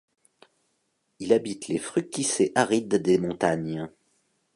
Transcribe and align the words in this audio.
Il 1.19 1.31
habite 1.31 1.67
les 1.67 1.77
fruticées 1.77 2.51
arides 2.55 2.95
des 2.95 3.19
montagnes. 3.19 3.87